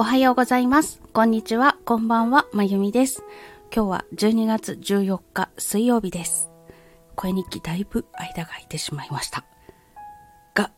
[0.00, 1.00] おはようございます。
[1.12, 1.76] こんにちは。
[1.84, 2.46] こんばんは。
[2.52, 3.24] まゆみです。
[3.74, 6.48] 今日は12月14日水曜日です。
[7.16, 9.44] 声日記だいぶ間が空いてしまいました。
[10.54, 10.70] が、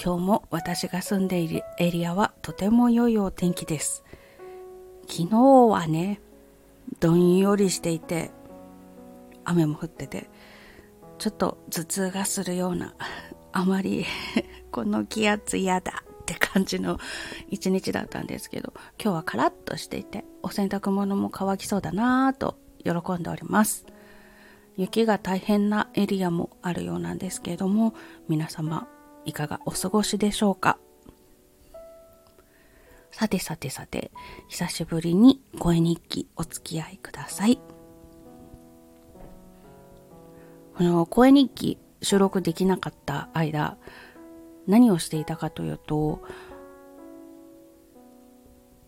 [0.00, 4.04] 今日も私が住んでいるエリアはとても良いお天気です。
[5.08, 6.20] 昨日はね、
[7.00, 8.30] どんよりしていて、
[9.44, 10.30] 雨も降ってて、
[11.18, 12.94] ちょっと頭痛がするような、
[13.50, 14.06] あまり
[14.70, 16.04] この気圧嫌だ
[16.52, 16.98] 感じの
[17.48, 23.86] 一日だったんですけど、今日はカラッとしていて、お洗濯物も乾きそうだなぁと喜んでおります。
[24.76, 27.94] 雪が大変なエリアもあるようなんですけれども、
[28.28, 28.86] 皆様
[29.24, 30.78] いかがお過ごしでしょうか？
[33.10, 34.12] さてさてさて、
[34.48, 37.58] 久しぶりに声日記お付き合いください。
[40.76, 43.76] この声日記収録できなかった間、
[44.68, 46.22] 何をしていたかというと、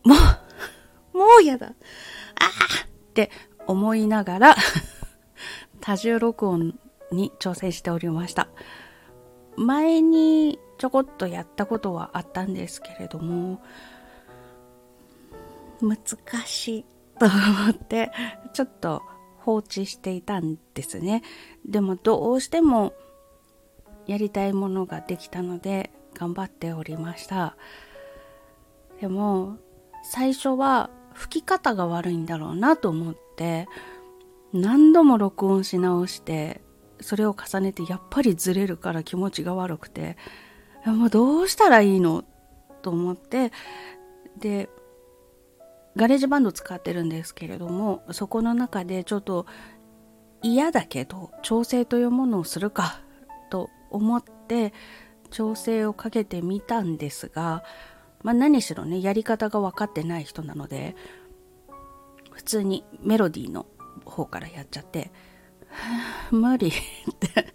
[0.05, 0.15] も
[1.15, 1.69] う、もうやだ。
[1.69, 1.75] ああ
[2.85, 3.31] って
[3.67, 4.57] 思いながら
[5.81, 6.79] 多重録音
[7.11, 8.49] に挑戦しておりました。
[9.57, 13.61] 前にちょこっとやったことはあったんですけれども、
[15.81, 15.99] 難
[16.47, 16.85] しい
[17.19, 18.13] と思って、
[18.53, 19.03] ちょっと
[19.39, 21.23] 放置していたんですね。
[21.67, 22.93] でもどうしても
[24.11, 27.57] やりたいものができたので頑張っておりました。
[29.01, 29.57] でも
[30.03, 33.69] 最初は吹き方が悪いんだろうなと思って
[34.53, 36.61] 何度も録音し直して
[37.01, 40.17] それを重ねてやっぱりずれるから気持ちが悪くて
[40.85, 42.25] もうどうしたらいいの
[42.83, 43.53] と思って
[44.41, 44.69] で
[45.97, 49.47] GarageBand 使ってるんですけれどもそこの中でちょっと
[50.43, 53.03] 嫌だけど調整というものをするか
[53.91, 54.73] 思って
[55.31, 57.63] 調整をかけてみたんですが、
[58.23, 60.97] まあ、何しろねやり方が分かってない人なので
[62.31, 63.67] 普通にメロディーの
[64.05, 65.11] 方からやっちゃって
[66.31, 66.73] 無理っ
[67.19, 67.53] て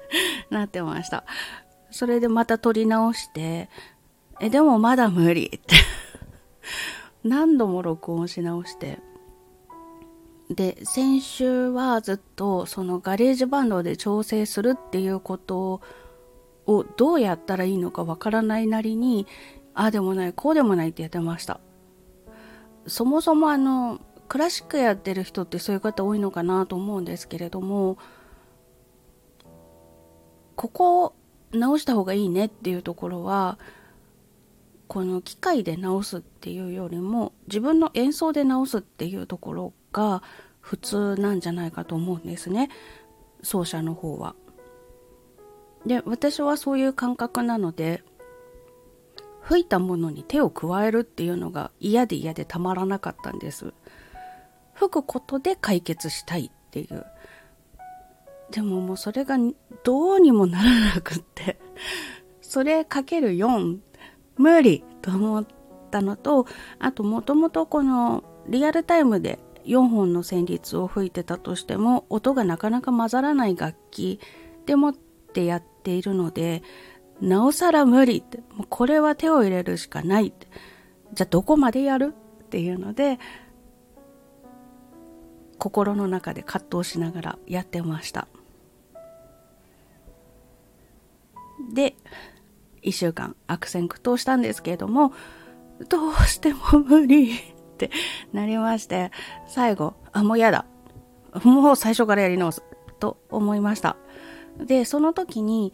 [0.50, 1.26] なってました。
[1.92, 3.70] それでまた撮り直して
[4.40, 5.76] えでもまだ無理って。
[7.24, 9.00] 何度も録音し直して。
[10.50, 15.82] で先週はずっとその GarageBand で調整するっていうことを
[16.68, 19.28] をどうやったらいいのかわからないなりに
[19.74, 21.60] ああでもないこうでもないってやってました
[22.88, 27.98] そもそもあのクラシックやってる人ってそういう方多いのかなと思うんですけれども
[30.56, 31.16] ここを
[31.52, 33.60] 直した方がいいねっていうところは
[34.88, 40.22] この機械で直すっていうよりも自分の演奏で直すっていうところが
[40.62, 42.70] 普通なんじゃないかと思うんですね
[43.42, 44.36] 奏者の方は。
[45.86, 48.04] で私はそういう感覚なので
[49.42, 53.74] 吹いたものに手を加えるっていうのが嫌で嫌でたまらなかったんです。
[54.74, 57.06] 吹くことで解決したいっていう。
[58.52, 59.38] でももうそれが
[59.84, 61.60] どうにもならなくって。
[62.42, 63.80] それかける4
[64.38, 65.46] 無理と思っ
[65.92, 66.46] たのと
[66.80, 74.20] あともともとこのリアルタイムで4本の旋律を吹いてたとしても音がなかなか混ざらない楽器
[74.66, 74.94] でもっ
[75.34, 76.64] てやってているので、
[77.22, 80.48] なおさら無理って、もうこれは手を入れるしかないって。
[81.14, 82.14] じゃあどこまでやる？
[82.46, 83.20] っていうので、
[85.58, 88.28] 心の中で葛藤しながらやってました。
[91.74, 91.96] で、
[92.82, 95.14] 一週間悪戦苦闘したんですけれども、
[95.90, 97.38] どうしても無理 っ
[97.78, 97.92] て
[98.34, 99.12] なりまして、
[99.48, 100.66] 最後、あ、もう嫌だ。
[101.44, 102.64] もう最初からやり直す
[103.00, 103.98] と思いました。
[104.64, 105.74] でその時に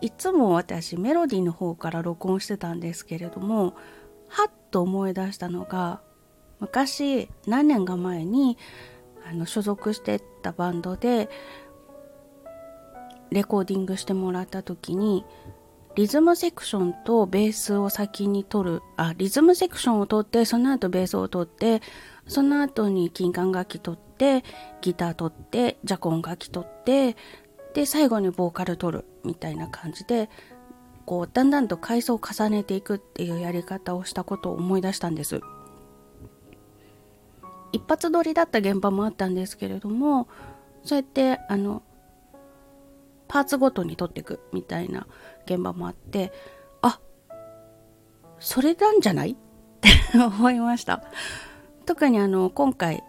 [0.00, 3.74] いつも私メロディーの方から録音してたんですけれども
[4.28, 6.00] はっと思い出したのが
[6.58, 8.56] 昔何年か前に
[9.28, 11.28] あの所属してたバンドで
[13.30, 15.24] レコーディングしてもらった時に
[15.96, 21.82] リズムセクションとベースを先に取るあリズムセクションを取ってその後ベースを取って
[22.26, 24.44] その後に金管楽器取って
[24.80, 27.16] ギター取ってジャコン楽器取って
[27.74, 30.28] で最後にボーカル取るみたいな感じで
[31.06, 35.40] こうだんだんと階層を重ねていくっていうやり方をしたことを思い出したんです。
[37.72, 40.26] 一発撮りだった現場もあったんですけれども
[40.82, 41.82] そうやってあの
[43.28, 45.06] パーツごとに撮っていくみたいな
[45.46, 46.32] 現場もあって
[46.82, 46.98] あ
[48.40, 49.30] それなんじゃない？
[49.30, 49.36] っ
[49.80, 49.88] て
[50.18, 51.04] 思いました。
[51.86, 53.04] 特にあの今回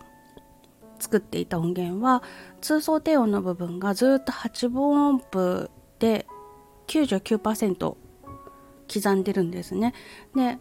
[1.01, 2.23] 作っていた音源は
[2.61, 5.69] 通奏低音の部分がずっと8分音符
[5.99, 6.27] で
[6.87, 7.95] 99%
[8.93, 9.93] 刻んでるんですね。
[10.35, 10.59] で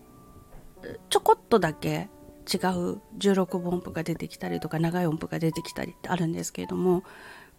[1.10, 2.08] ちょこっとだけ
[2.52, 7.04] 違う16分音符が出てきたりとか長い音符が出てきたりってあるんですけれども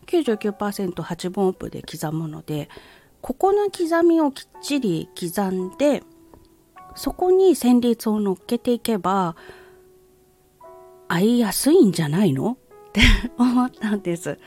[0.07, 2.67] 99%8 分音符で刻むので
[3.21, 6.01] ここの刻みをきっちり刻んで
[6.95, 9.35] そこに旋律を乗っけていけば
[11.07, 12.57] 合いやすいんじゃないの？
[12.91, 13.01] って
[13.37, 14.37] 思ったんです。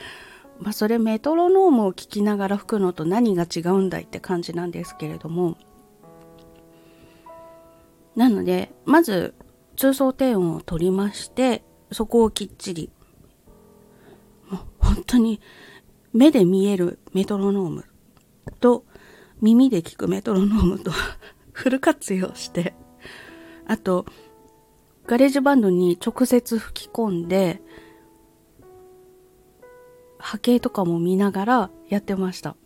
[0.60, 5.56] まあそれメトロノームを聞きながら吹くのと何が違うんだいって感じなんですけれども
[8.14, 9.34] なのでまず
[9.76, 12.90] 通奏低音を取りましてそこをきっちり
[14.48, 15.40] もう本当に
[16.12, 17.84] 目で見えるメトロノーム
[18.60, 18.84] と
[19.40, 20.92] 耳で聞くメトロノームと
[21.52, 22.74] フル活用して
[23.66, 24.06] あと
[25.06, 27.60] GarageBand に直接吹き込んで
[30.34, 32.56] 波形とかも見ながらやってました。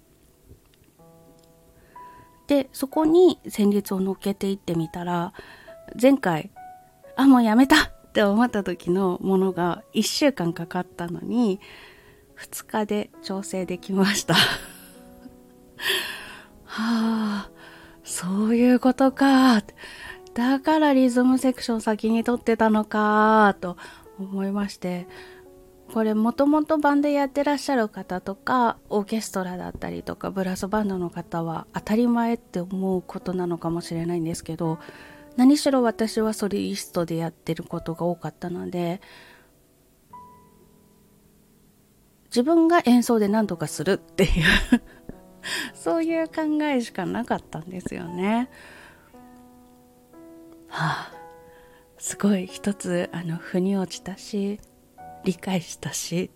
[2.47, 5.35] でそこに旋律を乗っけていってみたら
[6.01, 6.51] 前回
[7.15, 11.61] あもうやめたって思った時のものが1週間かかったのに
[12.39, 14.33] 2日で調整できました。
[16.65, 17.51] はあ
[18.03, 19.63] そういうことか。
[20.33, 23.77] だからリズムセクション先に取ってたのかと
[24.19, 25.07] 思いまして。
[25.93, 34.79] これもともとバンドやってらっしゃる方とかオーケストラだったりとかブラスバンドの方は当たり前って思うことなのかもしれないんですけど
[35.37, 39.01] 何しろ私はソリストでやってることが多かったので
[42.27, 44.31] 自分が演奏で何とかするっていう
[45.73, 48.51] そういう考えしかなかったんですよね。
[50.69, 51.13] はあ、
[51.97, 54.61] すごい一つあの腑に落ちたし
[55.25, 56.31] 理解したし。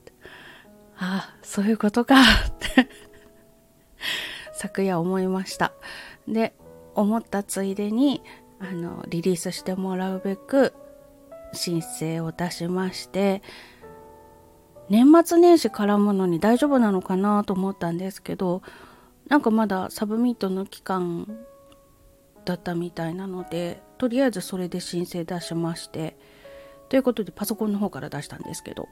[0.97, 2.15] ああそういうことか。
[2.21, 2.25] っ
[2.59, 2.89] て
[4.53, 5.73] 昨夜思いました。
[6.29, 6.55] で
[6.95, 8.23] 思ったついでに
[8.61, 10.73] あのリリースしてもらうべく
[11.53, 13.43] 申請を出しまして
[14.89, 18.63] 年末年始絡むのに大丈夫なのかなと思ったんですけど
[19.29, 21.27] なんかまだサブミットの期間
[22.45, 26.17] だったみたいなのでとりあえずそれで申請出しまして。
[26.93, 28.87] ということでパソコンの方から出したんですけど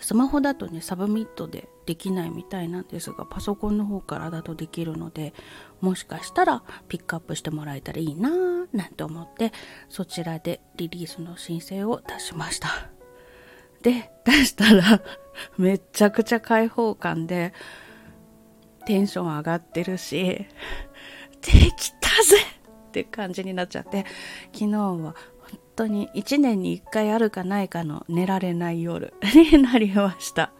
[0.00, 5.32] スマホだとねサブミットでできないみたいなんですがパソコンの方からだとできるので
[5.80, 9.52] もしかしたらピックアップしてもらえたらいいなぁなんて思って
[9.88, 12.68] そちらでリリースの申請を出しました。
[13.82, 15.02] で出したら
[15.58, 17.54] めちゃくちゃ開放感で
[18.86, 20.20] テンション上がってるし
[21.42, 22.38] できたぜ
[22.88, 24.04] って感じになっちゃって
[24.52, 25.14] 昨日は
[25.76, 29.14] 当に1年に1回あるかないかの寝られない夜
[29.52, 30.52] になりました。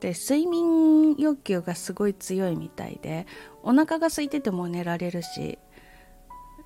[0.00, 3.26] で睡眠欲求がすごい強いみたいで
[3.62, 5.58] お腹が空いてても寝られるし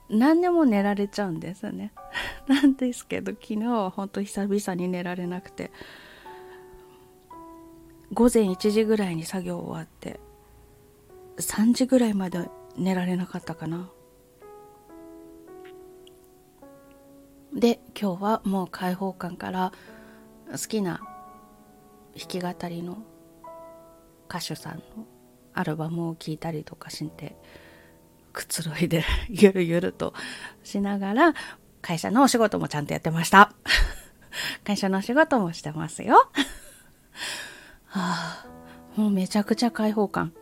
[0.08, 1.92] 何でも寝られちゃうんですね
[2.48, 5.70] なんですけど昨日は本当久々に寝られなくて
[8.12, 10.18] 午前1時ぐらいに作業終わって
[11.36, 13.90] 3時ぐらいまで寝られなかったかな
[17.58, 19.72] で今日はもう開放感から
[20.52, 21.00] 好きな
[22.16, 22.98] 弾き語りの
[24.28, 24.82] 歌手さんの
[25.54, 27.36] アルバムを聴いたりとかして
[28.32, 30.14] くつろいでゆるゆると
[30.62, 31.34] しながら
[31.82, 33.52] 会社のお仕事もちゃんとやってました。
[34.64, 36.30] 会社のお仕事もしてますよ。
[37.86, 38.46] は あ
[38.94, 40.32] もうめちゃくちゃ開放感。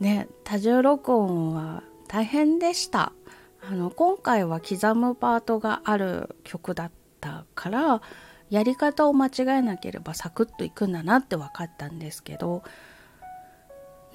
[0.00, 3.12] ね多重録音は大変でした。
[3.70, 8.02] あの今回は刻むパートがある曲だったから
[8.48, 12.64] やり方を間違えなければサクッといくんだなって分かったんですけど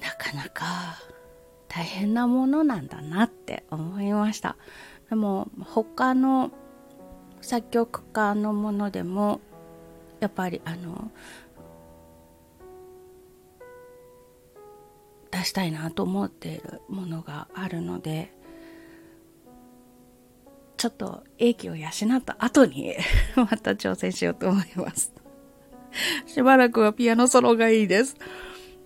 [0.02, 0.98] なかなか
[1.68, 4.58] 大変なものなんだなって思いました。
[5.08, 6.50] でも他の
[7.40, 9.40] 作曲家のものでも
[10.20, 11.10] やっぱりあの
[15.30, 18.35] 出したいなと思っているものがあるので
[20.86, 22.94] ちょっと英気を養った後に
[23.34, 25.12] また挑戦しようと思います。
[26.26, 28.16] しばらくはピアノソロがいいです。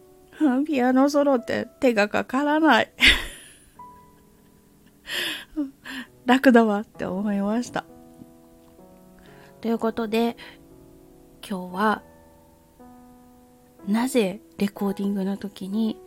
[0.66, 2.92] ピアノソロって手がかからない。
[6.24, 7.84] 楽だわって思いました。
[9.60, 10.38] ということで、
[11.46, 12.02] 今日は、
[13.86, 16.00] なぜレコーディングの時に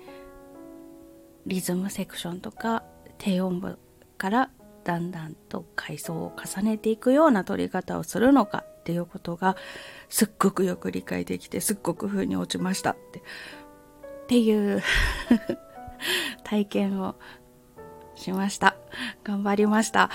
[1.45, 2.83] リズムセクションとか
[3.19, 3.77] 低音部
[4.17, 4.49] から
[4.83, 9.55] だんだんと階層を重ねていくような取り方をするのかっていうことが
[10.09, 13.19] すっごくよく理解できてすっごく風に落ちましたって。
[13.19, 14.81] っていう
[16.43, 17.15] 体験を
[18.15, 18.75] しました。
[19.23, 20.09] 頑張りました。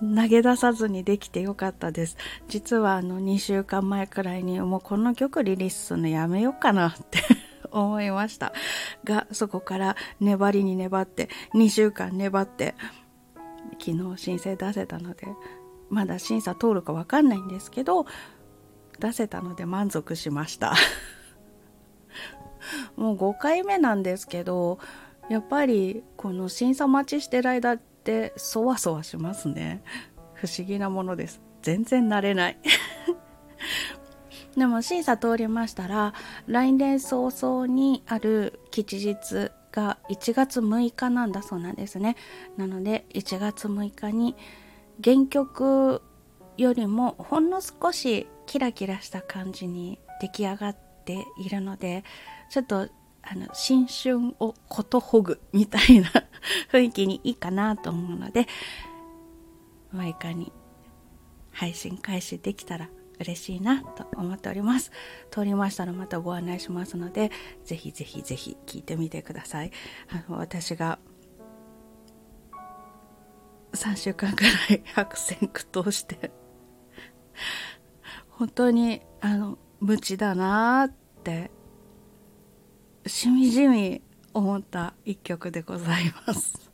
[0.00, 2.16] 投げ出さずにできてよかったです。
[2.48, 7.22] 実はあの2週間前くらいにもうこの曲リリースするのやめようかなって
[7.70, 8.52] 思いました。
[9.04, 12.74] がそこから粘りに粘って2週間粘って
[13.78, 15.26] 昨日申請出せたので
[15.88, 18.06] まだ審査通るか分かんないんですけど
[18.98, 20.74] 出せたので満足しました。
[22.96, 24.78] もう5回目なんですけど
[25.28, 29.82] やっぱりこの審査待ちしてる間ってそわそわしますね。
[30.34, 31.40] 不思議なものです。
[31.62, 32.58] 全然慣れない。
[34.56, 36.14] でも審査通りましたら
[36.46, 42.16] 来年早々にある吉日が1月6日なんだそうなんですね。
[42.56, 44.34] なので1月6日に
[45.04, 46.00] 原曲
[46.56, 52.02] よりもほんの少しキラキラした感じに出来上がっているので
[52.48, 52.88] ちょっと
[53.22, 56.10] あの新春をことほぐみたいな
[56.72, 58.46] 雰囲気にいいかなと思うので
[59.92, 60.52] 毎回に
[61.50, 62.88] 配信開始できたら
[63.18, 64.92] 嬉しいなと思っております。
[65.30, 67.30] 通りましたらまたご案内しますので
[67.64, 69.70] ぜひぜひぜひ聞いてみてください。
[70.10, 70.98] あの私が
[73.72, 76.30] 3週間くらい悪戦苦闘して
[78.30, 81.50] 本当にあの無知だなって
[83.06, 86.70] しみじみ思った一曲でございます。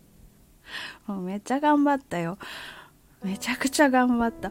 [1.07, 2.39] もうめっちゃ頑張ったよ。
[3.23, 4.51] めちゃくちゃ頑張った。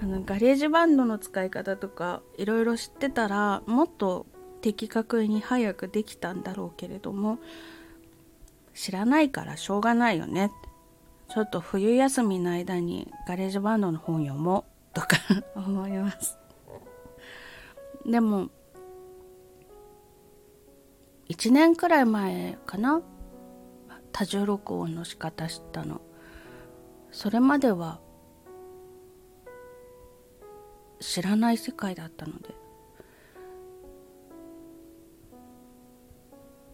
[0.00, 4.26] あの GarageBand の使い方とかいろいろ知ってたらもっと
[4.60, 7.38] 的確に早くできたんだろうけれども
[8.74, 10.52] 知らないからしょうがないよね。
[11.28, 14.78] ちょっと冬休みの間に GarageBand の本読もう。
[14.94, 15.16] とか
[15.54, 16.38] 思います。
[18.06, 18.48] でも
[21.28, 23.02] 1年くらい前かな
[24.12, 26.00] 多重録音の仕方知ったの。
[27.10, 28.00] それまでは
[31.00, 32.54] 知らない世界だったので。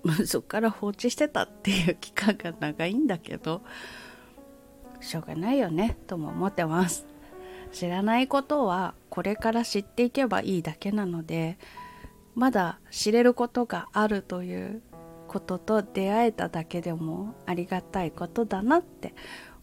[0.27, 3.63] そっから放置してたっていう期間が長いんだけど
[5.01, 7.07] しょうがないよねとも思ってます。
[7.73, 11.59] 知らないことはこれから知っていけばいいだけなので
[12.35, 14.83] まだ知れることがあるという
[15.27, 19.15] ことと出会えただけでもありがたいことだなって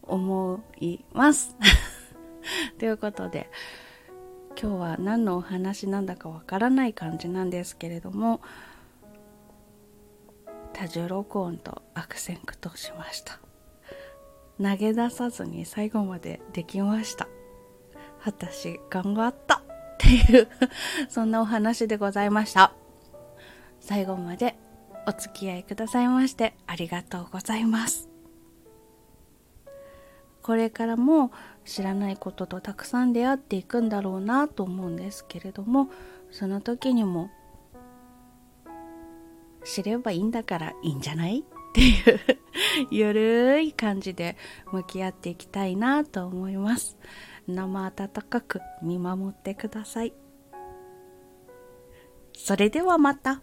[0.02, 1.56] 思います。
[2.78, 3.48] ということで
[4.60, 8.40] 今日は何のお話なんだかわからない感じなんですけれども
[10.72, 13.38] 多重録音と悪戦苦闘しました。
[14.60, 17.28] 投げ出さずに最後までできました。
[18.24, 19.62] 私頑張ったっ
[19.98, 20.48] ていう
[21.08, 22.72] そんなお話でございました。
[23.80, 24.56] 最後まで
[25.06, 28.11] お付き合いくださいましてありがとうございます。
[30.42, 31.30] これからも
[31.64, 35.88] 知らないこととたくさん出会っていくんだろうなと思うんですけれども
[36.30, 37.30] その時にも
[39.64, 41.42] 知ればいいんだからいいんじゃないっ
[41.74, 42.20] ていう
[42.90, 44.36] ゆるい感じで
[44.72, 46.96] 向き合っていきたいなと思います
[47.46, 50.12] 生温かく見守ってください
[52.34, 53.42] それではまた。